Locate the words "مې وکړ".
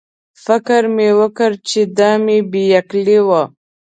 0.95-1.51